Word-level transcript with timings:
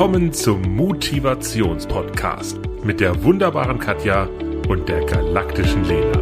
Willkommen 0.00 0.32
zum 0.32 0.62
Motivationspodcast 0.76 2.58
mit 2.82 3.00
der 3.00 3.22
wunderbaren 3.22 3.78
Katja 3.78 4.30
und 4.66 4.88
der 4.88 5.04
galaktischen 5.04 5.84
Lena. 5.84 6.18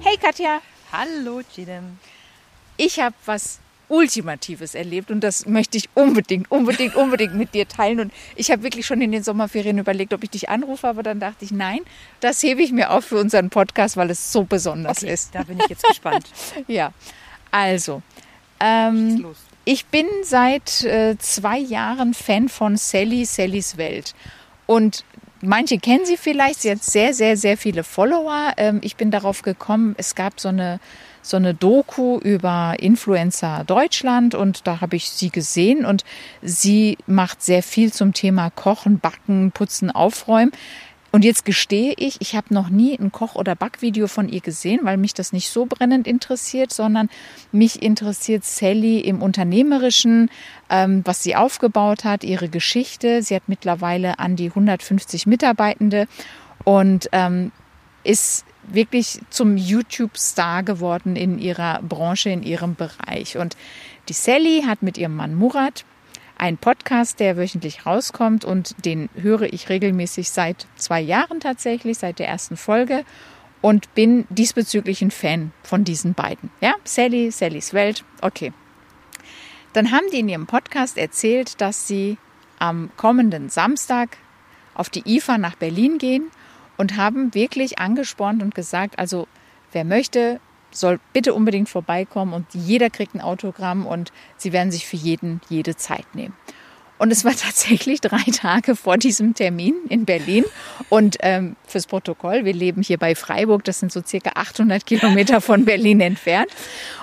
Hey 0.00 0.16
Katja, 0.16 0.62
Hallo, 0.92 1.42
Jidem. 1.54 1.98
ich 2.78 2.98
habe 2.98 3.14
was 3.26 3.58
Ultimatives 3.88 4.74
erlebt 4.74 5.10
und 5.10 5.20
das 5.20 5.44
möchte 5.44 5.76
ich 5.76 5.90
unbedingt, 5.92 6.50
unbedingt, 6.50 6.96
unbedingt 6.96 7.34
mit 7.34 7.52
dir 7.52 7.68
teilen. 7.68 8.00
Und 8.00 8.12
ich 8.34 8.50
habe 8.50 8.62
wirklich 8.62 8.86
schon 8.86 9.02
in 9.02 9.12
den 9.12 9.22
Sommerferien 9.22 9.76
überlegt, 9.76 10.14
ob 10.14 10.24
ich 10.24 10.30
dich 10.30 10.48
anrufe, 10.48 10.88
aber 10.88 11.02
dann 11.02 11.20
dachte 11.20 11.44
ich, 11.44 11.50
nein, 11.50 11.80
das 12.20 12.42
hebe 12.42 12.62
ich 12.62 12.72
mir 12.72 12.92
auf 12.92 13.04
für 13.04 13.18
unseren 13.18 13.50
Podcast, 13.50 13.98
weil 13.98 14.08
es 14.08 14.32
so 14.32 14.44
besonders 14.44 15.02
Okay, 15.02 15.12
ist. 15.12 15.34
da 15.34 15.42
bin 15.42 15.58
ich 15.60 15.68
jetzt 15.68 15.82
gespannt. 15.82 16.24
Ja, 16.66 16.94
also, 17.52 18.02
ähm, 18.58 19.24
ich 19.64 19.86
bin 19.86 20.06
seit 20.24 20.82
äh, 20.82 21.16
zwei 21.18 21.58
Jahren 21.58 22.14
Fan 22.14 22.48
von 22.48 22.76
Sally, 22.76 23.24
Sallys 23.24 23.76
Welt. 23.76 24.14
Und 24.66 25.04
manche 25.40 25.78
kennen 25.78 26.04
sie 26.04 26.16
vielleicht, 26.16 26.62
sie 26.62 26.70
hat 26.70 26.82
sehr, 26.82 27.14
sehr, 27.14 27.36
sehr 27.36 27.56
viele 27.56 27.84
Follower. 27.84 28.54
Ähm, 28.56 28.80
ich 28.82 28.96
bin 28.96 29.10
darauf 29.10 29.42
gekommen, 29.42 29.94
es 29.98 30.14
gab 30.14 30.40
so 30.40 30.48
eine, 30.48 30.80
so 31.20 31.36
eine 31.36 31.54
Doku 31.54 32.18
über 32.18 32.76
Influencer 32.78 33.64
Deutschland 33.64 34.34
und 34.34 34.66
da 34.66 34.80
habe 34.80 34.96
ich 34.96 35.10
sie 35.10 35.30
gesehen 35.30 35.84
und 35.84 36.04
sie 36.40 36.98
macht 37.06 37.42
sehr 37.42 37.62
viel 37.62 37.92
zum 37.92 38.12
Thema 38.12 38.50
Kochen, 38.50 38.98
Backen, 38.98 39.52
Putzen, 39.52 39.90
Aufräumen. 39.90 40.52
Und 41.12 41.26
jetzt 41.26 41.44
gestehe 41.44 41.92
ich, 41.98 42.16
ich 42.20 42.34
habe 42.34 42.54
noch 42.54 42.70
nie 42.70 42.98
ein 42.98 43.12
Koch- 43.12 43.34
oder 43.34 43.54
Backvideo 43.54 44.06
von 44.06 44.30
ihr 44.30 44.40
gesehen, 44.40 44.80
weil 44.82 44.96
mich 44.96 45.12
das 45.12 45.34
nicht 45.34 45.50
so 45.50 45.66
brennend 45.66 46.06
interessiert, 46.06 46.72
sondern 46.72 47.10
mich 47.52 47.82
interessiert 47.82 48.46
Sally 48.46 49.00
im 49.00 49.20
Unternehmerischen, 49.20 50.30
ähm, 50.70 51.02
was 51.04 51.22
sie 51.22 51.36
aufgebaut 51.36 52.04
hat, 52.04 52.24
ihre 52.24 52.48
Geschichte. 52.48 53.22
Sie 53.22 53.36
hat 53.36 53.42
mittlerweile 53.46 54.18
an 54.20 54.36
die 54.36 54.48
150 54.48 55.26
Mitarbeitende 55.26 56.08
und 56.64 57.10
ähm, 57.12 57.52
ist 58.04 58.46
wirklich 58.62 59.20
zum 59.28 59.58
YouTube-Star 59.58 60.62
geworden 60.62 61.16
in 61.16 61.38
ihrer 61.38 61.82
Branche, 61.82 62.30
in 62.30 62.42
ihrem 62.42 62.74
Bereich. 62.74 63.36
Und 63.36 63.54
die 64.08 64.14
Sally 64.14 64.64
hat 64.66 64.82
mit 64.82 64.96
ihrem 64.96 65.14
Mann 65.14 65.34
Murat 65.34 65.84
einen 66.42 66.58
Podcast, 66.58 67.20
der 67.20 67.36
wöchentlich 67.36 67.86
rauskommt 67.86 68.44
und 68.44 68.74
den 68.84 69.08
höre 69.14 69.42
ich 69.52 69.68
regelmäßig 69.68 70.28
seit 70.28 70.66
zwei 70.74 71.00
Jahren 71.00 71.38
tatsächlich, 71.38 71.98
seit 71.98 72.18
der 72.18 72.26
ersten 72.26 72.56
Folge 72.56 73.04
und 73.60 73.94
bin 73.94 74.26
diesbezüglich 74.28 75.02
ein 75.02 75.12
Fan 75.12 75.52
von 75.62 75.84
diesen 75.84 76.14
beiden. 76.14 76.50
Ja, 76.60 76.74
Sally, 76.82 77.30
Sallys 77.30 77.74
Welt, 77.74 78.04
okay. 78.22 78.52
Dann 79.72 79.92
haben 79.92 80.06
die 80.12 80.18
in 80.18 80.28
ihrem 80.28 80.48
Podcast 80.48 80.98
erzählt, 80.98 81.60
dass 81.60 81.86
sie 81.86 82.18
am 82.58 82.90
kommenden 82.96 83.48
Samstag 83.48 84.16
auf 84.74 84.90
die 84.90 85.04
IFA 85.06 85.38
nach 85.38 85.54
Berlin 85.54 85.98
gehen 85.98 86.24
und 86.76 86.96
haben 86.96 87.34
wirklich 87.34 87.78
angespornt 87.78 88.42
und 88.42 88.52
gesagt, 88.52 88.98
also 88.98 89.28
wer 89.70 89.84
möchte, 89.84 90.40
soll 90.74 91.00
bitte 91.12 91.34
unbedingt 91.34 91.68
vorbeikommen 91.68 92.32
und 92.32 92.46
jeder 92.52 92.90
kriegt 92.90 93.14
ein 93.14 93.20
Autogramm 93.20 93.86
und 93.86 94.12
sie 94.36 94.52
werden 94.52 94.70
sich 94.70 94.86
für 94.86 94.96
jeden 94.96 95.40
jede 95.48 95.76
Zeit 95.76 96.14
nehmen. 96.14 96.34
Und 97.02 97.10
es 97.10 97.24
war 97.24 97.32
tatsächlich 97.36 98.00
drei 98.00 98.22
Tage 98.32 98.76
vor 98.76 98.96
diesem 98.96 99.34
Termin 99.34 99.74
in 99.88 100.04
Berlin. 100.04 100.44
Und 100.88 101.16
ähm, 101.20 101.56
fürs 101.66 101.88
Protokoll, 101.88 102.44
wir 102.44 102.52
leben 102.52 102.82
hier 102.82 102.96
bei 102.96 103.16
Freiburg, 103.16 103.64
das 103.64 103.80
sind 103.80 103.90
so 103.90 104.02
circa 104.06 104.32
800 104.36 104.86
Kilometer 104.86 105.40
von 105.40 105.64
Berlin 105.64 106.00
entfernt. 106.00 106.50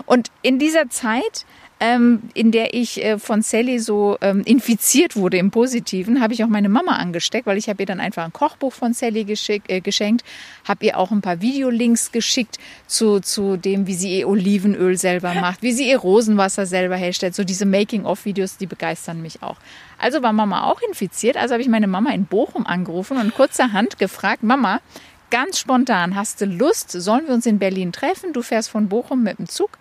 Und 0.05 0.29
in 0.41 0.57
dieser 0.57 0.89
Zeit 0.89 1.45
ähm, 1.79 2.23
in 2.33 2.51
der 2.51 2.73
ich 2.73 3.03
äh, 3.03 3.17
von 3.19 3.41
Sally 3.41 3.79
so 3.79 4.17
ähm, 4.21 4.41
infiziert 4.45 5.15
wurde 5.15 5.37
im 5.37 5.49
Positiven, 5.49 6.21
habe 6.21 6.33
ich 6.33 6.43
auch 6.43 6.49
meine 6.49 6.67
Mama 6.67 6.97
angesteckt, 6.97 7.45
weil 7.45 7.57
ich 7.57 7.69
habe 7.69 7.81
ihr 7.83 7.85
dann 7.85 8.01
einfach 8.01 8.25
ein 8.25 8.33
Kochbuch 8.33 8.73
von 8.73 8.93
Sally 8.93 9.23
geschick, 9.23 9.63
äh, 9.67 9.79
geschenkt, 9.79 10.25
habe 10.67 10.85
ihr 10.85 10.97
auch 10.97 11.11
ein 11.11 11.21
paar 11.21 11.41
Videolinks 11.41 12.11
geschickt 12.11 12.57
zu, 12.87 13.21
zu 13.21 13.55
dem, 13.55 13.87
wie 13.87 13.93
sie 13.93 14.19
ihr 14.19 14.27
Olivenöl 14.27 14.97
selber 14.97 15.33
macht, 15.35 15.61
wie 15.61 15.71
sie 15.71 15.89
ihr 15.89 15.99
Rosenwasser 15.99 16.65
selber 16.65 16.97
herstellt. 16.97 17.35
So 17.35 17.45
diese 17.45 17.65
Making-of-Videos, 17.65 18.57
die 18.57 18.67
begeistern 18.67 19.21
mich 19.21 19.41
auch. 19.41 19.57
Also 19.97 20.21
war 20.21 20.33
Mama 20.33 20.63
auch 20.63 20.81
infiziert, 20.81 21.37
also 21.37 21.53
habe 21.53 21.61
ich 21.61 21.69
meine 21.69 21.87
Mama 21.87 22.11
in 22.11 22.25
Bochum 22.25 22.65
angerufen 22.65 23.17
und 23.17 23.33
kurzerhand 23.33 23.97
gefragt, 23.99 24.43
Mama, 24.43 24.81
ganz 25.29 25.59
spontan, 25.59 26.15
hast 26.15 26.41
du 26.41 26.45
Lust, 26.45 26.91
sollen 26.91 27.27
wir 27.27 27.33
uns 27.33 27.45
in 27.45 27.59
Berlin 27.59 27.91
treffen? 27.91 28.33
Du 28.33 28.41
fährst 28.41 28.69
von 28.69 28.89
Bochum 28.89 29.23
mit 29.23 29.39
dem 29.39 29.47
Zug. 29.47 29.77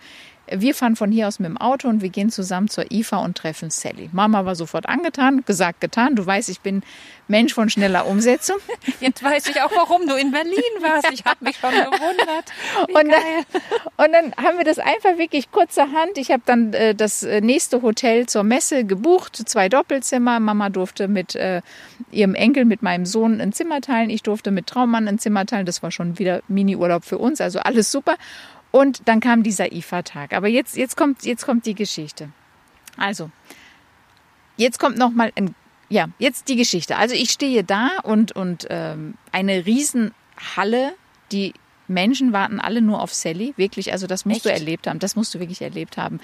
Wir 0.51 0.73
fahren 0.73 0.95
von 0.95 1.11
hier 1.11 1.27
aus 1.27 1.39
mit 1.39 1.49
dem 1.49 1.57
Auto 1.57 1.87
und 1.87 2.01
wir 2.01 2.09
gehen 2.09 2.29
zusammen 2.29 2.69
zur 2.69 2.91
IFA 2.91 3.17
und 3.17 3.37
treffen 3.37 3.69
Sally. 3.69 4.09
Mama 4.11 4.45
war 4.45 4.55
sofort 4.55 4.87
angetan, 4.87 5.43
gesagt, 5.45 5.81
getan. 5.81 6.15
Du 6.15 6.25
weißt, 6.25 6.49
ich 6.49 6.61
bin 6.61 6.81
Mensch 7.27 7.53
von 7.53 7.69
schneller 7.69 8.07
Umsetzung. 8.07 8.57
Jetzt 8.99 9.23
weiß 9.23 9.47
ich 9.49 9.61
auch, 9.61 9.71
warum 9.71 10.07
du 10.07 10.15
in 10.15 10.31
Berlin 10.31 10.59
warst. 10.79 11.11
Ich 11.11 11.23
habe 11.25 11.37
mich 11.45 11.57
schon 11.57 11.71
gewundert. 11.71 12.51
Und 12.87 13.11
dann, 13.11 13.45
und 14.05 14.11
dann 14.13 14.43
haben 14.43 14.57
wir 14.57 14.65
das 14.65 14.79
einfach 14.79 15.17
wirklich 15.17 15.51
kurzerhand. 15.51 16.17
Ich 16.17 16.31
habe 16.31 16.41
dann 16.45 16.73
äh, 16.73 16.95
das 16.95 17.23
äh, 17.23 17.41
nächste 17.41 17.81
Hotel 17.81 18.25
zur 18.25 18.43
Messe 18.43 18.83
gebucht, 18.83 19.37
zwei 19.47 19.69
Doppelzimmer. 19.69 20.39
Mama 20.39 20.69
durfte 20.69 21.07
mit 21.07 21.35
äh, 21.35 21.61
ihrem 22.11 22.33
Enkel, 22.33 22.65
mit 22.65 22.81
meinem 22.81 23.05
Sohn 23.05 23.39
ein 23.39 23.53
Zimmer 23.53 23.81
teilen. 23.81 24.09
Ich 24.09 24.23
durfte 24.23 24.49
mit 24.51 24.67
Traummann 24.67 25.07
ein 25.07 25.19
Zimmer 25.19 25.45
teilen. 25.45 25.67
Das 25.67 25.83
war 25.83 25.91
schon 25.91 26.17
wieder 26.17 26.41
Mini-Urlaub 26.47 27.05
für 27.05 27.19
uns, 27.19 27.41
also 27.41 27.59
alles 27.59 27.91
super. 27.91 28.15
Und 28.71 29.07
dann 29.07 29.19
kam 29.19 29.43
dieser 29.43 29.71
IFA-Tag. 29.71 30.33
Aber 30.33 30.47
jetzt, 30.47 30.77
jetzt, 30.77 30.95
kommt, 30.95 31.23
jetzt 31.23 31.45
kommt 31.45 31.65
die 31.65 31.73
Geschichte. 31.73 32.29
Also, 32.97 33.31
jetzt 34.57 34.79
kommt 34.79 34.97
noch 34.97 35.11
mal 35.11 35.31
ein, 35.35 35.55
ja, 35.89 36.07
jetzt 36.19 36.47
die 36.47 36.55
Geschichte. 36.55 36.97
Also 36.97 37.15
ich 37.15 37.31
stehe 37.31 37.63
da 37.63 37.89
und, 38.03 38.31
und 38.33 38.67
ähm, 38.69 39.15
eine 39.31 39.65
Riesenhalle, 39.65 40.93
die 41.31 41.53
Menschen 41.87 42.31
warten 42.31 42.59
alle 42.59 42.81
nur 42.81 43.01
auf 43.01 43.13
Sally, 43.13 43.53
wirklich. 43.57 43.91
Also 43.91 44.05
das 44.05 44.23
musst 44.23 44.45
du 44.45 44.49
Echt? 44.49 44.59
erlebt 44.59 44.87
haben. 44.87 44.99
Das 44.99 45.15
musst 45.15 45.33
du 45.33 45.39
wirklich 45.39 45.61
erlebt 45.61 45.97
haben. 45.97 46.19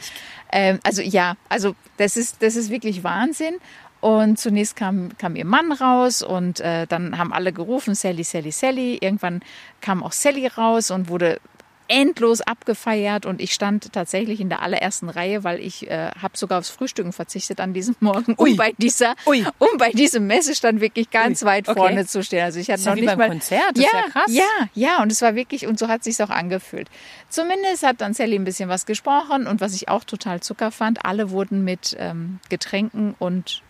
Ähm, 0.51 0.79
also 0.83 1.01
ja, 1.01 1.35
also 1.49 1.75
das 1.97 2.17
ist, 2.17 2.43
das 2.43 2.55
ist 2.55 2.69
wirklich 2.69 3.03
Wahnsinn. 3.03 3.55
Und 4.01 4.37
zunächst 4.37 4.75
kam, 4.75 5.17
kam 5.17 5.35
ihr 5.35 5.45
Mann 5.45 5.71
raus 5.71 6.21
und 6.21 6.59
äh, 6.59 6.85
dann 6.85 7.17
haben 7.17 7.33
alle 7.33 7.51
gerufen, 7.51 7.95
Sally, 7.95 8.23
Sally, 8.23 8.51
Sally. 8.51 8.99
Irgendwann 9.01 9.41
kam 9.81 10.03
auch 10.03 10.11
Sally 10.11 10.45
raus 10.45 10.91
und 10.91 11.09
wurde 11.09 11.39
endlos 11.87 12.41
abgefeiert 12.41 13.25
und 13.25 13.41
ich 13.41 13.53
stand 13.53 13.93
tatsächlich 13.93 14.39
in 14.41 14.49
der 14.49 14.61
allerersten 14.61 15.09
Reihe, 15.09 15.43
weil 15.43 15.59
ich 15.59 15.89
äh, 15.89 16.11
habe 16.21 16.37
sogar 16.37 16.59
aufs 16.59 16.69
Frühstücken 16.69 17.13
verzichtet 17.13 17.59
an 17.59 17.73
diesem 17.73 17.95
Morgen, 17.99 18.33
um 18.35 18.45
Ui. 18.45 18.55
bei 18.55 18.73
dieser, 18.77 19.15
Ui. 19.25 19.45
um 19.59 19.77
bei 19.77 19.91
diesem 19.91 20.27
Messestand 20.27 20.81
wirklich 20.81 21.11
ganz 21.11 21.41
Ui. 21.41 21.47
weit 21.47 21.67
Okay. 21.67 21.79
vorne 21.79 22.05
zu 22.05 22.23
stehen. 22.23 22.43
Also 22.43 22.59
ich 22.59 22.69
hatte 22.69 22.83
noch 22.85 22.95
nicht 22.95 23.05
beim 23.05 23.17
mal 23.17 23.29
Konzert, 23.29 23.71
das 23.75 23.83
ja, 23.83 23.89
ja 23.93 24.09
krass. 24.09 24.31
ja, 24.31 24.43
ja, 24.73 25.01
und 25.01 25.11
es 25.11 25.21
war 25.21 25.35
wirklich 25.35 25.67
und 25.67 25.79
so 25.79 25.87
hat 25.87 26.03
sich's 26.03 26.21
auch 26.21 26.29
angefühlt. 26.29 26.89
Zumindest 27.29 27.83
hat 27.83 28.01
dann 28.01 28.13
Sally 28.13 28.35
ein 28.35 28.43
bisschen 28.43 28.69
was 28.69 28.85
gesprochen 28.85 29.47
und 29.47 29.61
was 29.61 29.75
ich 29.75 29.89
auch 29.89 30.03
total 30.03 30.41
Zucker 30.41 30.71
fand, 30.71 31.05
alle 31.05 31.31
wurden 31.31 31.63
mit 31.63 31.95
ähm, 31.99 32.39
Getränken 32.49 33.15
und 33.19 33.61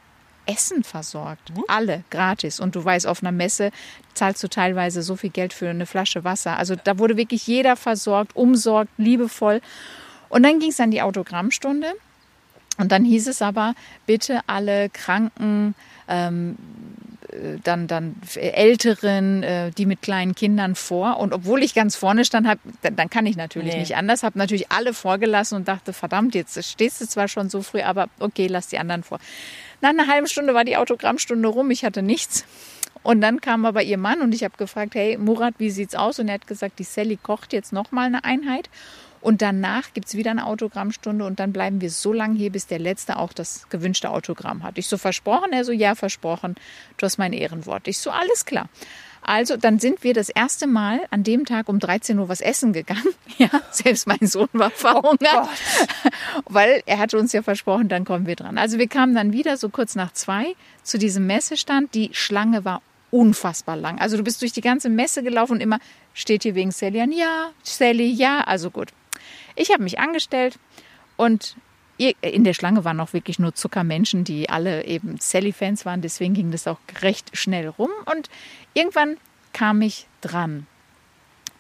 Essen 0.46 0.84
versorgt. 0.84 1.52
Alle 1.68 2.04
gratis. 2.10 2.60
Und 2.60 2.76
du 2.76 2.84
weißt, 2.84 3.08
auf 3.08 3.22
einer 3.22 3.32
Messe 3.32 3.72
zahlst 4.14 4.44
du 4.44 4.48
teilweise 4.48 5.02
so 5.02 5.16
viel 5.16 5.30
Geld 5.30 5.54
für 5.54 5.70
eine 5.70 5.86
Flasche 5.86 6.24
Wasser. 6.24 6.58
Also 6.58 6.76
da 6.76 6.98
wurde 7.00 7.18
wirklich 7.18 7.48
jeder 7.48 7.76
versorgt, 7.76 8.36
umsorgt, 8.36 8.92
liebevoll. 8.98 9.62
Und 10.30 10.44
dann 10.44 10.60
ging 10.60 10.70
es 10.70 10.80
an 10.80 10.92
die 10.92 11.02
Autogrammstunde. 11.02 11.94
Und 12.78 12.92
dann 12.92 13.06
hieß 13.06 13.28
es 13.28 13.42
aber, 13.42 13.74
bitte 14.06 14.42
alle 14.48 14.90
Kranken, 14.90 15.76
ähm, 16.10 16.58
äh, 17.32 17.58
dann, 17.64 17.88
dann 17.88 18.16
Älteren, 18.36 19.44
äh, 19.44 19.72
die 19.72 19.86
mit 19.86 20.02
kleinen 20.02 20.36
Kindern 20.36 20.76
vor. 20.76 21.18
Und 21.20 21.34
obwohl 21.34 21.64
ich 21.64 21.74
ganz 21.74 21.96
vorne 21.96 22.26
stand, 22.26 22.48
hab, 22.48 22.60
dann, 22.82 22.96
dann 22.96 23.10
kann 23.10 23.26
ich 23.26 23.38
natürlich 23.38 23.74
Nee. 23.74 23.80
nicht 23.80 23.96
anders, 23.96 24.24
habe 24.24 24.38
natürlich 24.38 24.72
alle 24.72 24.94
vorgelassen 24.94 25.58
und 25.58 25.68
dachte, 25.68 25.94
verdammt, 25.94 26.36
jetzt 26.36 26.62
stehst 26.66 27.00
du 27.00 27.08
zwar 27.08 27.28
schon 27.28 27.50
so 27.50 27.62
früh, 27.62 27.82
aber 27.82 28.10
okay, 28.20 28.48
lass 28.48 28.68
die 28.68 28.78
anderen 28.78 29.04
vor. 29.04 29.20
Nach 29.82 29.90
einer 29.90 30.08
halben 30.08 30.28
Stunde 30.28 30.54
war 30.54 30.64
die 30.64 30.78
Autogrammstunde 30.78 31.48
rum, 31.48 31.72
ich 31.72 31.86
hatte 31.86 32.02
nichts. 32.02 32.46
Und 33.04 33.22
dann 33.22 33.40
kam 33.40 33.66
aber 33.66 33.84
ihr 33.84 34.00
Mann 34.00 34.22
und 34.22 34.34
ich 34.34 34.44
habe 34.44 34.58
gefragt, 34.58 34.96
hey 34.96 35.18
Murat, 35.18 35.54
wie 35.60 35.70
sieht's 35.70 35.94
aus? 35.94 36.18
Und 36.18 36.28
er 36.28 36.36
hat 36.36 36.48
gesagt, 36.48 36.80
die 36.80 36.84
Sally 36.84 37.18
kocht 37.22 37.54
jetzt 37.54 37.72
noch 37.72 37.92
mal 37.92 38.08
eine 38.08 38.24
Einheit. 38.24 38.70
Und 39.22 39.42
danach 39.42 39.94
gibt's 39.94 40.16
wieder 40.16 40.32
eine 40.32 40.46
Autogrammstunde 40.46 41.26
und 41.26 41.40
dann 41.40 41.52
bleiben 41.52 41.82
wir 41.82 41.90
so 41.90 42.14
lange 42.14 42.38
hier, 42.38 42.52
bis 42.52 42.68
der 42.68 42.78
Letzte 42.78 43.18
auch 43.18 43.34
das 43.34 43.68
gewünschte 43.70 44.12
Autogramm 44.12 44.62
hat. 44.64 44.78
Ich 44.78 44.88
so 44.88 44.98
versprochen, 44.98 45.52
er 45.52 45.66
so 45.66 45.72
ja 45.72 45.96
versprochen, 45.96 46.56
du 46.98 47.06
hast 47.06 47.18
mein 47.18 47.34
Ehrenwort. 47.34 47.88
Ich 47.88 47.98
so 47.98 48.12
alles 48.12 48.46
klar. 48.46 48.70
Also 49.26 49.58
dann 49.58 49.80
sind 49.80 50.04
wir 50.04 50.14
das 50.14 50.30
erste 50.30 50.68
Mal 50.68 51.02
an 51.10 51.24
dem 51.24 51.46
Tag 51.46 51.68
um 51.68 51.80
13 51.80 52.20
Uhr 52.20 52.30
was 52.30 52.42
essen 52.42 52.74
gegangen. 52.74 53.04
Ja, 53.38 53.50
selbst 53.70 54.08
mein 54.08 54.26
Sohn 54.28 54.48
war 54.54 54.70
verhungert, 54.70 55.50
weil 56.46 56.82
er 56.86 57.00
hatte 57.00 57.18
uns 57.18 57.34
ja 57.34 57.42
versprochen, 57.42 57.90
dann 57.90 58.06
kommen 58.06 58.28
wir 58.28 58.38
dran. 58.38 58.58
Also 58.58 58.78
wir 58.78 58.88
kamen 58.88 59.14
dann 59.14 59.34
wieder 59.34 59.58
so 59.58 59.68
kurz 59.68 59.96
nach 59.96 60.14
zwei 60.14 60.56
zu 60.84 60.98
diesem 60.98 61.28
Messestand. 61.28 61.94
Die 61.96 62.12
Schlange 62.14 62.64
war 62.64 62.82
unfassbar 63.12 63.76
lang. 63.76 64.00
Also 64.00 64.16
du 64.16 64.24
bist 64.24 64.42
durch 64.42 64.54
die 64.54 64.62
ganze 64.62 64.90
Messe 64.90 65.22
gelaufen 65.22 65.54
und 65.54 65.62
immer 65.62 65.80
steht 66.14 66.44
hier 66.44 66.56
wegen 66.56 66.72
Sally 66.72 67.02
an, 67.02 67.12
ja, 67.12 67.52
Sally, 67.62 68.08
ja, 68.08 68.42
also 68.42 68.72
gut. 68.72 68.94
Ich 69.58 69.72
habe 69.72 69.84
mich 69.84 70.00
angestellt 70.00 70.58
und 71.18 71.58
in 71.98 72.44
der 72.44 72.54
Schlange 72.54 72.84
waren 72.84 73.00
auch 73.00 73.14
wirklich 73.14 73.40
nur 73.40 73.56
Zuckermenschen, 73.56 74.24
die 74.24 74.50
alle 74.50 74.86
eben 74.86 75.18
Sally-Fans 75.20 75.86
waren. 75.86 76.02
Deswegen 76.02 76.34
ging 76.34 76.52
das 76.52 76.68
auch 76.68 76.80
recht 77.02 77.36
schnell 77.38 77.68
rum. 77.68 77.90
Und 78.14 78.30
irgendwann 78.74 79.18
kam 79.54 79.82
ich 79.82 80.08
dran. 80.22 80.68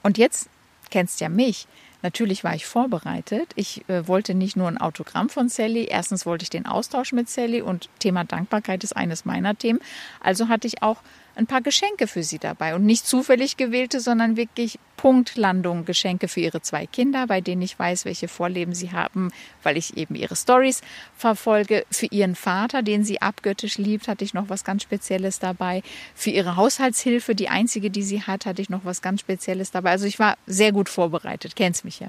Und 0.04 0.18
jetzt 0.18 0.50
kennst 0.90 1.22
ja 1.22 1.30
mich. 1.30 1.68
Natürlich 2.02 2.44
war 2.44 2.54
ich 2.54 2.68
vorbereitet. 2.68 3.52
Ich 3.56 3.88
äh, 3.90 4.08
wollte 4.08 4.36
nicht 4.36 4.56
nur 4.56 4.68
ein 4.68 4.78
Autogramm 4.78 5.30
von 5.30 5.50
Sally. 5.50 5.86
Erstens 5.86 6.26
wollte 6.26 6.44
ich 6.44 6.50
den 6.50 6.68
Austausch 6.68 7.14
mit 7.14 7.30
Sally 7.30 7.62
und 7.62 7.90
Thema 7.98 8.24
Dankbarkeit 8.24 8.84
ist 8.84 8.96
eines 8.96 9.26
meiner 9.26 9.58
Themen. 9.58 9.80
Also 10.20 10.48
hatte 10.48 10.68
ich 10.68 10.84
auch 10.84 10.98
ein 11.36 11.48
paar 11.48 11.62
Geschenke 11.62 12.08
für 12.08 12.24
sie 12.24 12.40
dabei 12.40 12.76
und 12.76 12.86
nicht 12.86 13.06
zufällig 13.06 13.58
gewählte, 13.58 14.00
sondern 14.00 14.38
wirklich 14.38 14.80
Punktlandung 14.98 15.86
Geschenke 15.86 16.28
für 16.28 16.40
ihre 16.40 16.62
zwei 16.62 16.86
Kinder, 16.86 17.28
bei 17.28 17.42
denen 17.42 17.62
ich 17.62 17.78
weiß, 17.78 18.06
welche 18.06 18.28
Vorleben 18.28 18.74
sie 18.74 18.92
haben, 18.92 19.32
weil 19.62 19.78
ich 19.78 19.98
eben 19.98 20.16
ihre 20.16 20.36
Stories 20.36 20.82
verfolge. 21.16 21.86
Für 21.92 22.08
ihren 22.08 22.36
Vater, 22.36 22.82
den 22.82 23.04
sie 23.04 23.22
abgöttisch 23.22 23.78
liebt, 23.78 24.08
hatte 24.08 24.24
ich 24.24 24.34
noch 24.34 24.50
was 24.50 24.64
ganz 24.64 24.84
Spezielles 24.84 25.40
dabei. 25.40 25.84
Für 26.16 26.30
ihre 26.30 26.56
Haushaltshilfe, 26.56 27.36
die 27.36 27.50
einzige, 27.50 27.90
die 27.90 28.04
sie 28.04 28.24
hat, 28.24 28.46
hatte 28.46 28.62
ich 28.62 28.70
noch 28.70 28.86
was 28.86 29.02
ganz 29.02 29.22
Spezielles 29.22 29.72
dabei. 29.72 29.92
Also 29.92 30.06
ich 30.06 30.20
war 30.20 30.38
sehr 30.48 30.72
gut 30.72 30.90
vorbereitet, 30.90 31.56
kennst 31.56 31.86
mich 31.86 32.00
ja. 32.00 32.08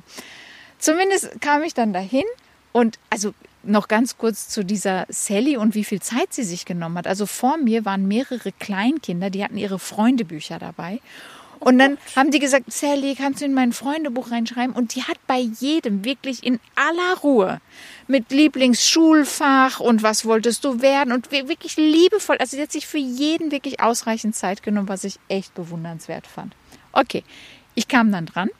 Zumindest 0.78 1.40
kam 1.40 1.62
ich 1.62 1.74
dann 1.74 1.92
dahin 1.92 2.24
und 2.76 2.98
also 3.08 3.32
noch 3.62 3.88
ganz 3.88 4.18
kurz 4.18 4.50
zu 4.50 4.62
dieser 4.62 5.06
Sally 5.08 5.56
und 5.56 5.74
wie 5.74 5.82
viel 5.82 6.02
Zeit 6.02 6.34
sie 6.34 6.42
sich 6.42 6.66
genommen 6.66 6.98
hat. 6.98 7.06
Also 7.06 7.24
vor 7.24 7.56
mir 7.56 7.86
waren 7.86 8.06
mehrere 8.06 8.52
Kleinkinder, 8.52 9.30
die 9.30 9.42
hatten 9.42 9.56
ihre 9.56 9.78
Freundebücher 9.78 10.58
dabei. 10.58 11.00
Und 11.58 11.78
dann 11.78 11.96
haben 12.16 12.30
die 12.30 12.38
gesagt, 12.38 12.70
Sally, 12.70 13.14
kannst 13.14 13.40
du 13.40 13.46
in 13.46 13.54
mein 13.54 13.72
Freundebuch 13.72 14.30
reinschreiben? 14.30 14.76
Und 14.76 14.94
die 14.94 15.04
hat 15.04 15.16
bei 15.26 15.38
jedem 15.38 16.04
wirklich 16.04 16.44
in 16.44 16.60
aller 16.74 17.16
Ruhe 17.22 17.62
mit 18.08 18.30
Lieblingsschulfach 18.30 19.80
und 19.80 20.02
was 20.02 20.26
wolltest 20.26 20.62
du 20.66 20.82
werden 20.82 21.14
und 21.14 21.32
wirklich 21.32 21.78
liebevoll. 21.78 22.36
Also 22.36 22.58
sie 22.58 22.62
hat 22.62 22.72
sich 22.72 22.86
für 22.86 22.98
jeden 22.98 23.52
wirklich 23.52 23.80
ausreichend 23.80 24.36
Zeit 24.36 24.62
genommen, 24.62 24.90
was 24.90 25.04
ich 25.04 25.18
echt 25.28 25.54
bewundernswert 25.54 26.26
fand. 26.26 26.54
Okay, 26.92 27.24
ich 27.74 27.88
kam 27.88 28.12
dann 28.12 28.26
dran 28.26 28.50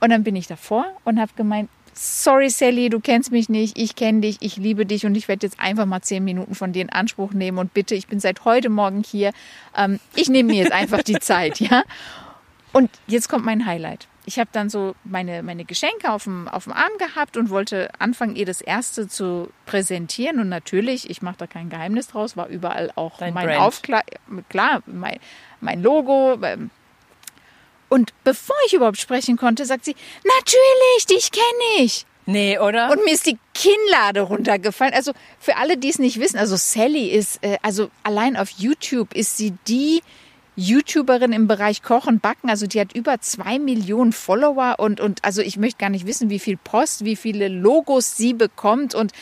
und 0.00 0.08
dann 0.08 0.24
bin 0.24 0.34
ich 0.34 0.46
davor 0.46 0.86
und 1.04 1.20
habe 1.20 1.32
gemeint, 1.36 1.68
sorry 1.94 2.50
Sally, 2.50 2.88
du 2.88 3.00
kennst 3.00 3.32
mich 3.32 3.48
nicht, 3.48 3.78
ich 3.78 3.96
kenne 3.96 4.20
dich, 4.20 4.38
ich 4.40 4.56
liebe 4.56 4.86
dich 4.86 5.06
und 5.06 5.14
ich 5.14 5.28
werde 5.28 5.46
jetzt 5.46 5.60
einfach 5.60 5.86
mal 5.86 6.02
zehn 6.02 6.24
Minuten 6.24 6.54
von 6.54 6.72
dir 6.72 6.82
in 6.82 6.90
Anspruch 6.90 7.32
nehmen 7.32 7.58
und 7.58 7.74
bitte, 7.74 7.94
ich 7.94 8.06
bin 8.06 8.20
seit 8.20 8.44
heute 8.44 8.68
Morgen 8.68 9.02
hier, 9.02 9.32
ähm, 9.76 10.00
ich 10.14 10.28
nehme 10.28 10.52
mir 10.52 10.62
jetzt 10.62 10.72
einfach 10.72 11.02
die 11.02 11.18
Zeit, 11.20 11.60
ja. 11.60 11.82
Und 12.72 12.90
jetzt 13.06 13.28
kommt 13.28 13.44
mein 13.44 13.66
Highlight. 13.66 14.06
Ich 14.26 14.38
habe 14.38 14.50
dann 14.52 14.70
so 14.70 14.94
meine, 15.02 15.42
meine 15.42 15.64
Geschenke 15.64 16.12
auf 16.12 16.24
dem, 16.24 16.46
auf 16.46 16.64
dem 16.64 16.72
Arm 16.72 16.92
gehabt 16.98 17.36
und 17.36 17.50
wollte 17.50 17.90
anfangen, 17.98 18.36
ihr 18.36 18.46
das 18.46 18.60
erste 18.60 19.08
zu 19.08 19.50
präsentieren. 19.66 20.38
Und 20.38 20.48
natürlich, 20.48 21.10
ich 21.10 21.20
mache 21.20 21.38
da 21.38 21.46
kein 21.48 21.68
Geheimnis 21.68 22.08
draus, 22.08 22.36
war 22.36 22.46
überall 22.46 22.92
auch 22.94 23.18
Dein 23.18 23.34
mein 23.34 23.58
Aufkleid, 23.58 24.04
klar, 24.48 24.82
mein, 24.86 25.18
mein 25.60 25.82
Logo, 25.82 26.38
und 27.90 28.14
bevor 28.24 28.56
ich 28.66 28.72
überhaupt 28.72 28.98
sprechen 28.98 29.36
konnte, 29.36 29.66
sagt 29.66 29.84
sie, 29.84 29.96
natürlich, 30.24 31.06
dich 31.06 31.30
kenne 31.30 31.84
ich. 31.84 32.06
Nee, 32.24 32.58
oder? 32.58 32.90
Und 32.92 33.04
mir 33.04 33.12
ist 33.12 33.26
die 33.26 33.38
Kinnlade 33.54 34.20
runtergefallen. 34.20 34.94
Also 34.94 35.12
für 35.40 35.56
alle, 35.56 35.76
die 35.76 35.88
es 35.88 35.98
nicht 35.98 36.20
wissen, 36.20 36.38
also 36.38 36.54
Sally 36.56 37.08
ist, 37.08 37.42
äh, 37.42 37.58
also 37.62 37.90
allein 38.04 38.36
auf 38.36 38.50
YouTube 38.50 39.14
ist 39.14 39.36
sie 39.36 39.54
die 39.66 40.00
YouTuberin 40.54 41.32
im 41.32 41.48
Bereich 41.48 41.82
Kochen, 41.82 42.20
Backen. 42.20 42.48
Also 42.48 42.68
die 42.68 42.80
hat 42.80 42.94
über 42.94 43.20
zwei 43.20 43.58
Millionen 43.58 44.12
Follower 44.12 44.76
und, 44.78 45.00
und 45.00 45.24
also 45.24 45.42
ich 45.42 45.56
möchte 45.56 45.78
gar 45.78 45.90
nicht 45.90 46.06
wissen, 46.06 46.30
wie 46.30 46.38
viel 46.38 46.56
Post, 46.56 47.04
wie 47.04 47.16
viele 47.16 47.48
Logos 47.48 48.16
sie 48.16 48.34
bekommt. 48.34 48.94
Und, 48.94 49.12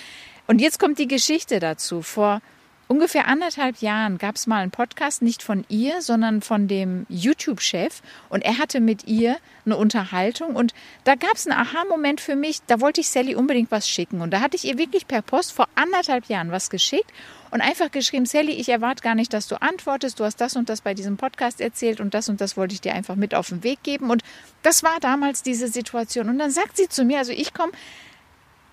und 0.46 0.60
jetzt 0.60 0.78
kommt 0.78 0.98
die 0.98 1.08
Geschichte 1.08 1.60
dazu. 1.60 2.02
Vor 2.02 2.42
ungefähr 2.88 3.28
anderthalb 3.28 3.80
Jahren 3.80 4.18
gab 4.18 4.36
es 4.36 4.46
mal 4.46 4.62
einen 4.62 4.70
Podcast, 4.70 5.22
nicht 5.22 5.42
von 5.42 5.64
ihr, 5.68 6.02
sondern 6.02 6.40
von 6.40 6.66
dem 6.66 7.06
YouTube-Chef. 7.08 8.02
Und 8.28 8.42
er 8.44 8.58
hatte 8.58 8.80
mit 8.80 9.06
ihr 9.06 9.36
eine 9.64 9.76
Unterhaltung. 9.76 10.56
Und 10.56 10.74
da 11.04 11.14
gab 11.14 11.34
es 11.34 11.46
einen 11.46 11.58
Aha-Moment 11.58 12.20
für 12.20 12.34
mich. 12.34 12.60
Da 12.66 12.80
wollte 12.80 13.00
ich 13.00 13.08
Sally 13.08 13.34
unbedingt 13.34 13.70
was 13.70 13.88
schicken. 13.88 14.20
Und 14.20 14.32
da 14.32 14.40
hatte 14.40 14.56
ich 14.56 14.64
ihr 14.64 14.78
wirklich 14.78 15.06
per 15.06 15.22
Post 15.22 15.52
vor 15.52 15.68
anderthalb 15.76 16.26
Jahren 16.26 16.50
was 16.50 16.70
geschickt 16.70 17.12
und 17.50 17.60
einfach 17.60 17.90
geschrieben, 17.90 18.26
Sally, 18.26 18.52
ich 18.52 18.68
erwarte 18.68 19.02
gar 19.02 19.14
nicht, 19.14 19.32
dass 19.32 19.48
du 19.48 19.60
antwortest. 19.60 20.20
Du 20.20 20.24
hast 20.24 20.40
das 20.40 20.56
und 20.56 20.68
das 20.68 20.80
bei 20.80 20.94
diesem 20.94 21.16
Podcast 21.16 21.60
erzählt 21.60 22.00
und 22.00 22.14
das 22.14 22.28
und 22.28 22.40
das 22.40 22.56
wollte 22.56 22.74
ich 22.74 22.80
dir 22.80 22.94
einfach 22.94 23.16
mit 23.16 23.34
auf 23.34 23.48
den 23.48 23.62
Weg 23.62 23.82
geben. 23.82 24.10
Und 24.10 24.22
das 24.62 24.82
war 24.82 24.98
damals 25.00 25.42
diese 25.42 25.68
Situation. 25.68 26.28
Und 26.28 26.38
dann 26.38 26.50
sagt 26.50 26.76
sie 26.76 26.88
zu 26.88 27.04
mir, 27.04 27.18
also 27.18 27.32
ich 27.32 27.54
komme 27.54 27.72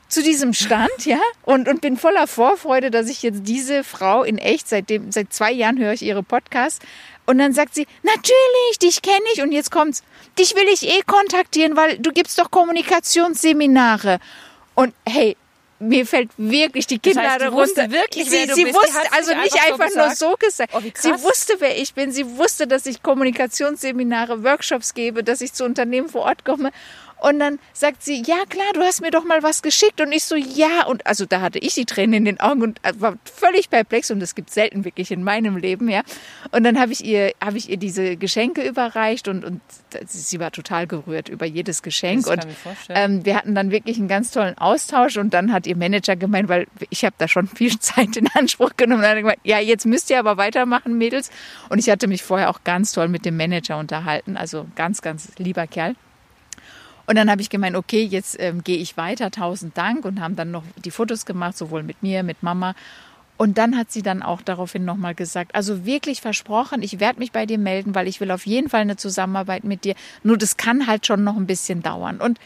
zu 0.07 0.21
diesem 0.21 0.53
Stand, 0.53 1.05
ja, 1.05 1.19
und, 1.43 1.67
und 1.67 1.81
bin 1.81 1.97
voller 1.97 2.27
Vorfreude, 2.27 2.91
dass 2.91 3.09
ich 3.09 3.23
jetzt 3.23 3.41
diese 3.43 3.83
Frau 3.83 4.23
in 4.23 4.37
echt, 4.37 4.69
seitdem, 4.69 5.11
seit 5.11 5.33
zwei 5.33 5.51
Jahren 5.51 5.79
höre 5.79 5.93
ich 5.93 6.03
ihre 6.03 6.23
Podcasts, 6.23 6.79
und 7.25 7.39
dann 7.39 7.53
sagt 7.53 7.73
sie, 7.73 7.87
natürlich, 8.03 8.79
dich 8.81 9.01
kenne 9.01 9.25
ich, 9.33 9.41
und 9.41 9.51
jetzt 9.51 9.71
kommt's, 9.71 10.03
dich 10.37 10.55
will 10.55 10.67
ich 10.71 10.87
eh 10.87 11.01
kontaktieren, 11.01 11.75
weil 11.75 11.97
du 11.97 12.11
gibst 12.11 12.37
doch 12.37 12.51
Kommunikationsseminare. 12.51 14.19
Und 14.75 14.93
hey, 15.07 15.35
mir 15.79 16.05
fällt 16.05 16.29
wirklich 16.37 16.87
die 16.87 16.99
Kinnlade 16.99 17.45
das 17.45 17.53
heißt, 17.53 17.77
runter. 17.77 17.91
Wirklich, 17.91 18.29
sie, 18.29 18.47
sie 18.53 18.65
wusste 18.73 18.99
also 19.11 19.33
nicht 19.35 19.55
einfach, 19.55 19.85
einfach 19.85 19.95
nur 19.95 20.15
so 20.15 20.35
gesagt. 20.37 20.73
Oh, 20.75 20.81
sie 20.81 21.11
wusste, 21.23 21.55
wer 21.59 21.77
ich 21.77 21.93
bin. 21.93 22.11
Sie 22.11 22.37
wusste, 22.37 22.67
dass 22.67 22.85
ich 22.85 23.03
Kommunikationsseminare, 23.03 24.43
Workshops 24.43 24.93
gebe, 24.93 25.23
dass 25.23 25.41
ich 25.41 25.53
zu 25.53 25.65
Unternehmen 25.65 26.07
vor 26.07 26.21
Ort 26.21 26.45
komme. 26.45 26.71
Und 27.21 27.39
dann 27.39 27.59
sagt 27.73 28.03
sie, 28.03 28.21
ja 28.21 28.43
klar, 28.49 28.67
du 28.73 28.81
hast 28.81 29.01
mir 29.01 29.11
doch 29.11 29.23
mal 29.23 29.41
was 29.41 29.61
geschickt. 29.61 30.01
Und 30.01 30.11
ich 30.11 30.25
so, 30.25 30.35
ja. 30.35 30.85
Und 30.85 31.07
also 31.07 31.25
da 31.25 31.41
hatte 31.41 31.59
ich 31.59 31.73
die 31.73 31.85
Tränen 31.85 32.13
in 32.13 32.25
den 32.25 32.39
Augen 32.39 32.61
und 32.61 32.79
war 32.97 33.15
völlig 33.23 33.69
perplex. 33.69 34.11
Und 34.11 34.19
das 34.19 34.35
gibt 34.35 34.51
selten 34.51 34.85
wirklich 34.85 35.11
in 35.11 35.23
meinem 35.23 35.57
Leben, 35.57 35.89
ja. 35.89 36.01
Und 36.51 36.63
dann 36.63 36.79
habe 36.79 36.91
ich 36.91 37.03
ihr, 37.03 37.31
habe 37.43 37.57
ich 37.57 37.69
ihr 37.69 37.77
diese 37.77 38.17
Geschenke 38.17 38.67
überreicht 38.67 39.27
und, 39.27 39.45
und 39.45 39.61
sie 40.07 40.39
war 40.39 40.51
total 40.51 40.87
gerührt 40.87 41.29
über 41.29 41.45
jedes 41.45 41.81
Geschenk. 41.81 42.27
und 42.27 42.45
ähm, 42.89 43.25
wir 43.25 43.35
hatten 43.37 43.55
dann 43.55 43.71
wirklich 43.71 43.97
einen 43.97 44.07
ganz 44.07 44.31
tollen 44.31 44.57
Austausch. 44.57 45.17
Und 45.17 45.33
dann 45.33 45.53
hat 45.53 45.67
ihr 45.67 45.77
Manager 45.77 46.15
gemeint, 46.15 46.49
weil 46.49 46.67
ich 46.89 47.05
habe 47.05 47.15
da 47.17 47.27
schon 47.27 47.47
viel 47.47 47.79
Zeit 47.79 48.17
in 48.17 48.27
Anspruch 48.33 48.71
genommen. 48.77 48.99
Und 48.99 49.03
dann 49.03 49.11
hat 49.11 49.19
gemeint, 49.19 49.39
ja, 49.43 49.59
jetzt 49.59 49.85
müsst 49.85 50.09
ihr 50.09 50.19
aber 50.19 50.37
weitermachen, 50.37 50.97
Mädels. 50.97 51.31
Und 51.69 51.79
ich 51.79 51.89
hatte 51.89 52.07
mich 52.07 52.23
vorher 52.23 52.49
auch 52.49 52.63
ganz 52.63 52.91
toll 52.91 53.07
mit 53.07 53.25
dem 53.25 53.37
Manager 53.37 53.77
unterhalten. 53.77 54.37
Also 54.37 54.67
ganz, 54.75 55.01
ganz 55.01 55.31
lieber 55.37 55.65
Kerl. 55.67 55.95
Und 57.05 57.15
dann 57.15 57.29
habe 57.29 57.41
ich 57.41 57.49
gemeint, 57.49 57.75
okay, 57.75 58.03
jetzt 58.03 58.37
ähm, 58.39 58.63
gehe 58.63 58.77
ich 58.77 58.97
weiter, 58.97 59.31
tausend 59.31 59.77
Dank 59.77 60.05
und 60.05 60.19
haben 60.19 60.35
dann 60.35 60.51
noch 60.51 60.63
die 60.83 60.91
Fotos 60.91 61.25
gemacht, 61.25 61.57
sowohl 61.57 61.83
mit 61.83 62.01
mir, 62.01 62.23
mit 62.23 62.41
Mama. 62.41 62.73
Und 63.37 63.57
dann 63.57 63.77
hat 63.77 63.91
sie 63.91 64.01
dann 64.01 64.23
auch 64.23 64.41
daraufhin 64.41 64.85
nochmal 64.85 65.13
gesagt, 65.13 65.55
also 65.55 65.85
wirklich 65.85 66.21
versprochen, 66.21 66.81
ich 66.81 66.99
werde 66.99 67.19
mich 67.19 67.31
bei 67.31 67.45
dir 67.45 67.57
melden, 67.57 67.93
weil 67.93 68.07
ich 68.07 68.21
will 68.21 68.31
auf 68.31 68.45
jeden 68.45 68.69
Fall 68.69 68.81
eine 68.81 68.95
Zusammenarbeit 68.95 69.65
mit 69.65 69.83
dir. 69.83 69.95
Nur 70.23 70.37
das 70.37 70.57
kann 70.57 70.87
halt 70.87 71.05
schon 71.05 71.23
noch 71.23 71.35
ein 71.35 71.47
bisschen 71.47 71.83
dauern. 71.83 72.21
Und 72.21 72.39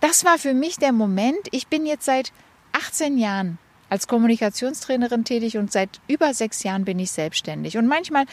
das 0.00 0.24
war 0.24 0.38
für 0.38 0.54
mich 0.54 0.76
der 0.78 0.92
Moment. 0.92 1.38
Ich 1.50 1.66
bin 1.66 1.84
jetzt 1.84 2.06
seit 2.06 2.32
18 2.72 3.18
Jahren 3.18 3.58
als 3.90 4.06
Kommunikationstrainerin 4.06 5.24
tätig 5.24 5.58
und 5.58 5.70
seit 5.70 6.00
über 6.08 6.32
sechs 6.32 6.62
Jahren 6.62 6.84
bin 6.84 6.98
ich 6.98 7.10
selbstständig. 7.10 7.76
Und 7.76 7.86
manchmal 7.86 8.24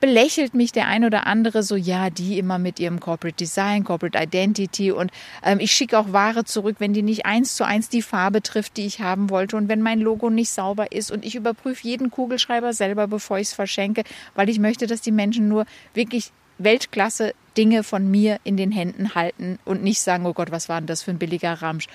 belächelt 0.00 0.54
mich 0.54 0.72
der 0.72 0.88
ein 0.88 1.04
oder 1.04 1.26
andere 1.26 1.62
so, 1.62 1.76
ja, 1.76 2.10
die 2.10 2.38
immer 2.38 2.58
mit 2.58 2.78
ihrem 2.78 3.00
Corporate 3.00 3.36
Design, 3.36 3.84
Corporate 3.84 4.18
Identity 4.18 4.92
und 4.92 5.10
ähm, 5.42 5.60
ich 5.60 5.72
schicke 5.72 5.98
auch 5.98 6.12
Ware 6.12 6.44
zurück, 6.44 6.76
wenn 6.80 6.92
die 6.92 7.02
nicht 7.02 7.24
eins 7.24 7.54
zu 7.54 7.64
eins 7.64 7.88
die 7.88 8.02
Farbe 8.02 8.42
trifft, 8.42 8.76
die 8.76 8.84
ich 8.84 9.00
haben 9.00 9.30
wollte 9.30 9.56
und 9.56 9.68
wenn 9.68 9.80
mein 9.80 10.00
Logo 10.00 10.28
nicht 10.28 10.50
sauber 10.50 10.92
ist 10.92 11.10
und 11.10 11.24
ich 11.24 11.36
überprüfe 11.36 11.86
jeden 11.86 12.10
Kugelschreiber 12.10 12.72
selber, 12.72 13.06
bevor 13.06 13.38
ich 13.38 13.48
es 13.48 13.54
verschenke, 13.54 14.04
weil 14.34 14.50
ich 14.50 14.58
möchte, 14.58 14.86
dass 14.86 15.00
die 15.00 15.12
Menschen 15.12 15.48
nur 15.48 15.64
wirklich 15.94 16.32
Weltklasse 16.58 17.34
Dinge 17.56 17.82
von 17.82 18.10
mir 18.10 18.38
in 18.44 18.56
den 18.56 18.72
Händen 18.72 19.14
halten 19.14 19.58
und 19.64 19.82
nicht 19.82 20.00
sagen, 20.00 20.26
oh 20.26 20.32
Gott, 20.32 20.50
was 20.50 20.68
war 20.68 20.80
denn 20.80 20.86
das 20.86 21.02
für 21.02 21.12
ein 21.12 21.18
billiger 21.18 21.62
Ramsch. 21.62 21.86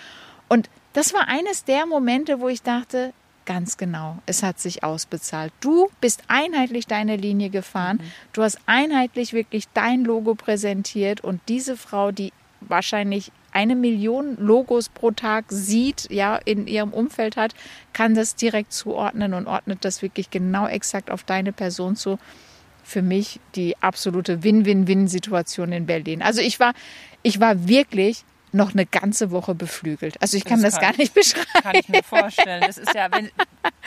Und 0.50 0.70
das 0.94 1.14
war 1.14 1.28
eines 1.30 1.64
der 1.64 1.86
Momente, 1.86 2.42
wo 2.42 2.50
ich 2.50 2.62
dachte, 2.62 3.14
ganz 3.46 3.78
genau, 3.78 4.18
es 4.26 4.44
hat 4.44 4.60
sich 4.60 4.84
ausbezahlt. 4.84 5.54
Du 5.60 5.90
bist 6.02 6.24
einheitlich 6.28 6.86
deine 6.86 7.16
Linie 7.16 7.50
gefahren, 7.50 7.98
mhm. 7.98 8.12
du 8.34 8.44
hast 8.44 8.60
einheitlich 8.66 9.34
wirklich 9.34 9.66
dein 9.74 10.04
Logo 10.04 10.36
präsentiert 10.36 11.22
und 11.22 11.42
diese 11.48 11.78
Frau, 11.78 12.12
die 12.12 12.34
wahrscheinlich 12.62 13.32
eine 13.52 13.76
Million 13.76 14.38
Logos 14.38 14.90
pro 14.90 15.12
Tag 15.12 15.46
sieht, 15.50 16.12
ja, 16.12 16.36
in 16.36 16.68
ihrem 16.68 16.94
Umfeld 16.94 17.38
hat, 17.38 17.56
kann 17.94 18.14
das 18.14 18.36
direkt 18.36 18.74
zuordnen 18.74 19.34
und 19.34 19.48
ordnet 19.48 19.84
das 19.86 20.02
wirklich 20.02 20.30
genau 20.30 20.68
exakt 20.68 21.10
auf 21.10 21.24
deine 21.24 21.52
Person 21.52 21.96
zu. 21.96 22.20
Für 22.84 23.02
mich 23.02 23.40
die 23.56 23.76
absolute 23.82 24.44
Win-Win-Win-Situation 24.44 25.72
in 25.72 25.86
Berlin. 25.86 26.22
Also 26.22 26.42
ich 26.42 26.60
war, 26.60 26.74
ich 27.24 27.40
war 27.40 27.68
wirklich 27.68 28.26
noch 28.52 28.74
eine 28.74 28.86
ganze 28.86 29.32
Woche 29.32 29.56
beflügelt. 29.56 30.22
Also 30.22 30.38
ich 30.38 30.46
kann 30.46 30.62
das, 30.62 30.74
das 30.74 30.82
kann, 30.82 30.92
gar 30.92 30.98
nicht 30.98 31.14
beschreiben. 31.14 31.48
Kann 31.64 31.76
ich 31.76 31.90
mir 31.90 32.04
vorstellen. 32.04 32.64
Das 32.66 32.78
ist 32.78 32.94
ja, 32.94 33.12
wenn, 33.12 33.32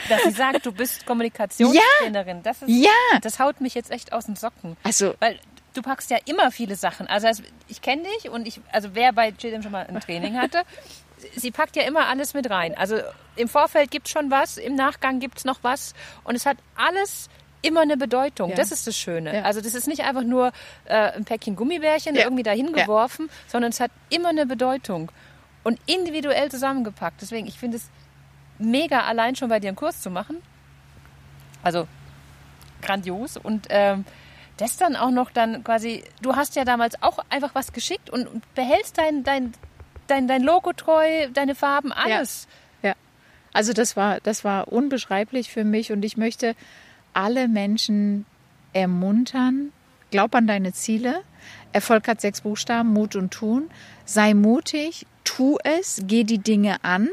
dass 0.09 0.23
sie 0.23 0.31
sagt, 0.31 0.65
du 0.65 0.71
bist 0.71 1.05
Kommunikationstrainerin. 1.05 2.37
Ja, 2.37 2.43
das 2.43 2.61
ist, 2.61 2.69
ja. 2.69 3.19
das 3.21 3.39
haut 3.39 3.61
mich 3.61 3.73
jetzt 3.73 3.91
echt 3.91 4.13
aus 4.13 4.25
den 4.25 4.35
Socken. 4.35 4.77
Also, 4.83 5.15
weil 5.19 5.39
du 5.73 5.81
packst 5.81 6.09
ja 6.09 6.17
immer 6.25 6.51
viele 6.51 6.75
Sachen. 6.75 7.07
Also 7.07 7.27
ich 7.67 7.81
kenne 7.81 8.03
dich 8.03 8.29
und 8.29 8.47
ich, 8.47 8.61
also 8.71 8.89
wer 8.93 9.13
bei 9.13 9.31
Chidem 9.31 9.63
schon 9.63 9.71
mal 9.71 9.85
ein 9.85 9.99
Training 9.99 10.37
hatte, 10.37 10.63
sie 11.35 11.51
packt 11.51 11.75
ja 11.75 11.83
immer 11.83 12.07
alles 12.07 12.33
mit 12.33 12.49
rein. 12.49 12.77
Also 12.77 12.99
im 13.35 13.47
Vorfeld 13.47 13.91
gibt 13.91 14.07
es 14.07 14.11
schon 14.11 14.31
was, 14.31 14.57
im 14.57 14.75
Nachgang 14.75 15.19
gibt 15.19 15.39
es 15.39 15.45
noch 15.45 15.59
was 15.61 15.93
und 16.23 16.35
es 16.35 16.45
hat 16.45 16.57
alles 16.75 17.29
immer 17.63 17.81
eine 17.81 17.97
Bedeutung. 17.97 18.51
Ja. 18.51 18.55
Das 18.55 18.71
ist 18.71 18.85
das 18.85 18.95
Schöne. 18.95 19.37
Ja. 19.37 19.41
Also 19.43 19.61
das 19.61 19.73
ist 19.73 19.87
nicht 19.87 20.03
einfach 20.03 20.23
nur 20.23 20.51
äh, 20.85 21.11
ein 21.13 21.25
Päckchen 21.25 21.55
Gummibärchen 21.55 22.15
ja. 22.15 22.23
irgendwie 22.23 22.43
dahin 22.43 22.71
geworfen, 22.73 23.29
sondern 23.47 23.71
es 23.71 23.79
hat 23.79 23.89
immer 24.09 24.29
eine 24.29 24.45
Bedeutung 24.45 25.11
und 25.63 25.79
individuell 25.87 26.51
zusammengepackt. 26.51 27.21
Deswegen, 27.21 27.47
ich 27.47 27.57
finde 27.57 27.77
es 27.77 27.89
mega 28.59 29.01
allein 29.01 29.35
schon 29.35 29.49
bei 29.49 29.59
dir 29.59 29.69
einen 29.69 29.77
Kurs 29.77 30.01
zu 30.01 30.11
machen. 30.11 30.37
Also 31.63 31.87
grandios 32.81 33.37
und 33.37 33.67
ähm, 33.69 34.05
das 34.57 34.77
dann 34.77 34.95
auch 34.95 35.09
noch 35.09 35.31
dann 35.31 35.63
quasi, 35.63 36.03
du 36.21 36.35
hast 36.35 36.55
ja 36.55 36.65
damals 36.65 37.01
auch 37.01 37.19
einfach 37.29 37.55
was 37.55 37.71
geschickt 37.71 38.09
und 38.09 38.27
behältst 38.53 38.97
dein, 38.97 39.23
dein, 39.23 39.53
dein, 40.07 40.27
dein 40.27 40.43
Logo 40.43 40.73
treu, 40.73 41.27
deine 41.33 41.55
Farben, 41.55 41.91
alles. 41.91 42.47
Ja. 42.81 42.89
ja. 42.89 42.95
Also 43.53 43.73
das 43.73 43.95
war, 43.95 44.19
das 44.19 44.43
war 44.43 44.67
unbeschreiblich 44.67 45.49
für 45.49 45.63
mich 45.63 45.91
und 45.91 46.03
ich 46.03 46.17
möchte 46.17 46.55
alle 47.13 47.47
Menschen 47.47 48.25
ermuntern, 48.73 49.71
glaub 50.11 50.35
an 50.35 50.47
deine 50.47 50.73
Ziele. 50.73 51.21
Erfolg 51.71 52.07
hat 52.07 52.21
sechs 52.21 52.41
Buchstaben, 52.41 52.89
Mut 52.89 53.15
und 53.15 53.31
Tun. 53.31 53.69
Sei 54.05 54.33
mutig, 54.33 55.05
tu 55.23 55.57
es, 55.63 56.01
geh 56.05 56.23
die 56.23 56.37
Dinge 56.37 56.83
an 56.83 57.09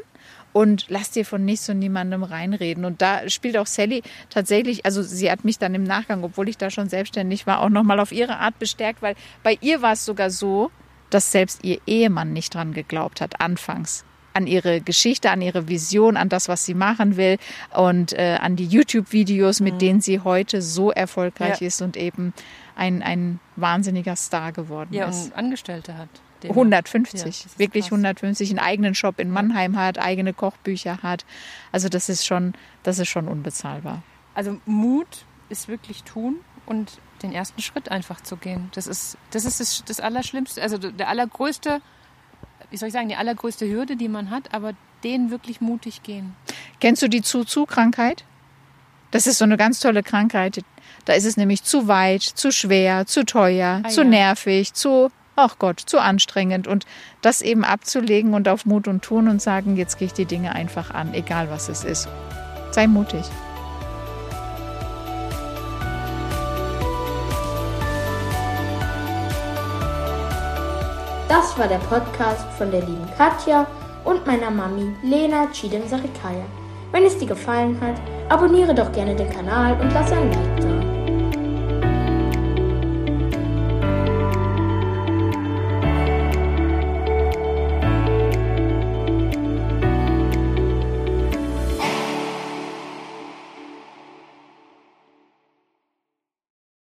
und 0.52 0.86
lass 0.88 1.10
dir 1.10 1.24
von 1.24 1.44
nichts 1.44 1.68
und 1.68 1.78
niemandem 1.78 2.22
reinreden. 2.22 2.84
Und 2.84 3.02
da 3.02 3.28
spielt 3.28 3.56
auch 3.56 3.66
Sally 3.66 4.02
tatsächlich, 4.28 4.84
also 4.84 5.02
sie 5.02 5.30
hat 5.30 5.44
mich 5.44 5.58
dann 5.58 5.74
im 5.74 5.84
Nachgang, 5.84 6.24
obwohl 6.24 6.48
ich 6.48 6.58
da 6.58 6.70
schon 6.70 6.88
selbstständig 6.88 7.46
war, 7.46 7.60
auch 7.60 7.68
nochmal 7.68 8.00
auf 8.00 8.12
ihre 8.12 8.38
Art 8.38 8.58
bestärkt, 8.58 9.02
weil 9.02 9.14
bei 9.42 9.58
ihr 9.60 9.82
war 9.82 9.92
es 9.92 10.04
sogar 10.04 10.30
so, 10.30 10.70
dass 11.10 11.32
selbst 11.32 11.64
ihr 11.64 11.80
Ehemann 11.86 12.32
nicht 12.32 12.54
dran 12.54 12.72
geglaubt 12.72 13.20
hat, 13.20 13.40
anfangs 13.40 14.04
an 14.40 14.46
ihre 14.46 14.80
Geschichte, 14.80 15.30
an 15.30 15.42
ihre 15.42 15.68
Vision, 15.68 16.16
an 16.16 16.28
das, 16.28 16.48
was 16.48 16.64
sie 16.64 16.74
machen 16.74 17.16
will 17.16 17.38
und 17.74 18.12
äh, 18.12 18.38
an 18.40 18.56
die 18.56 18.66
YouTube-Videos, 18.66 19.60
mit 19.60 19.74
mhm. 19.74 19.78
denen 19.78 20.00
sie 20.00 20.20
heute 20.20 20.62
so 20.62 20.90
erfolgreich 20.90 21.60
ja. 21.60 21.66
ist 21.66 21.82
und 21.82 21.96
eben 21.96 22.32
ein, 22.74 23.02
ein 23.02 23.40
wahnsinniger 23.56 24.16
Star 24.16 24.52
geworden 24.52 24.88
ja, 24.92 25.06
ist. 25.06 25.18
Ja, 25.18 25.24
und 25.26 25.38
Angestellte 25.38 25.96
hat. 25.96 26.08
150, 26.42 27.44
ja, 27.44 27.58
wirklich 27.58 27.84
krass. 27.84 27.92
150, 27.92 28.48
einen 28.48 28.58
eigenen 28.58 28.94
Shop 28.94 29.20
in 29.20 29.30
Mannheim 29.30 29.76
hat, 29.76 29.98
eigene 29.98 30.32
Kochbücher 30.32 31.02
hat. 31.02 31.26
Also 31.70 31.90
das 31.90 32.08
ist 32.08 32.24
schon, 32.24 32.54
das 32.82 32.98
ist 32.98 33.08
schon 33.08 33.28
unbezahlbar. 33.28 34.02
Also 34.34 34.56
Mut 34.64 35.26
ist 35.50 35.68
wirklich 35.68 36.02
tun 36.04 36.36
und 36.64 36.98
den 37.22 37.32
ersten 37.32 37.60
Schritt 37.60 37.90
einfach 37.90 38.22
zu 38.22 38.38
gehen. 38.38 38.70
Das 38.74 38.86
ist 38.86 39.18
das, 39.32 39.44
ist 39.44 39.60
das, 39.60 39.84
das 39.84 40.00
Allerschlimmste, 40.00 40.62
also 40.62 40.78
der 40.78 41.08
allergrößte, 41.08 41.82
wie 42.70 42.76
soll 42.76 42.88
ich 42.88 42.92
sagen, 42.92 43.08
die 43.08 43.16
allergrößte 43.16 43.68
Hürde, 43.68 43.96
die 43.96 44.08
man 44.08 44.30
hat, 44.30 44.54
aber 44.54 44.74
den 45.04 45.30
wirklich 45.30 45.60
mutig 45.60 46.02
gehen. 46.02 46.34
Kennst 46.80 47.02
du 47.02 47.08
die 47.08 47.22
Zu-Zu-Krankheit? 47.22 48.24
Das 49.10 49.26
ist 49.26 49.38
so 49.38 49.44
eine 49.44 49.56
ganz 49.56 49.80
tolle 49.80 50.02
Krankheit. 50.02 50.62
Da 51.04 51.14
ist 51.14 51.24
es 51.24 51.36
nämlich 51.36 51.64
zu 51.64 51.88
weit, 51.88 52.22
zu 52.22 52.52
schwer, 52.52 53.06
zu 53.06 53.24
teuer, 53.24 53.82
ah, 53.84 53.88
zu 53.88 54.02
ja. 54.02 54.08
nervig, 54.08 54.74
zu 54.74 55.10
ach 55.36 55.58
Gott, 55.58 55.80
zu 55.80 55.98
anstrengend. 55.98 56.66
Und 56.66 56.86
das 57.22 57.42
eben 57.42 57.64
abzulegen 57.64 58.34
und 58.34 58.48
auf 58.48 58.66
Mut 58.66 58.88
und 58.88 59.02
Tun 59.02 59.28
und 59.28 59.40
sagen, 59.42 59.76
jetzt 59.76 59.98
gehe 59.98 60.06
ich 60.06 60.12
die 60.12 60.26
Dinge 60.26 60.54
einfach 60.54 60.92
an, 60.92 61.14
egal 61.14 61.50
was 61.50 61.68
es 61.68 61.84
ist. 61.84 62.08
Sei 62.72 62.86
mutig. 62.86 63.24
Das 71.30 71.56
war 71.56 71.68
der 71.68 71.78
Podcast 71.78 72.44
von 72.58 72.72
der 72.72 72.80
lieben 72.80 73.08
Katja 73.16 73.64
und 74.04 74.26
meiner 74.26 74.50
Mami 74.50 74.92
Lena 75.04 75.46
Chidem 75.52 75.86
Sarikaya. 75.86 76.42
Wenn 76.90 77.04
es 77.04 77.18
dir 77.18 77.28
gefallen 77.28 77.80
hat, 77.80 77.94
abonniere 78.28 78.74
doch 78.74 78.90
gerne 78.90 79.14
den 79.14 79.30
Kanal 79.30 79.80
und 79.80 79.94
lass 79.94 80.10
ein 80.10 80.32
Like 80.32 80.60
da. 80.60 80.89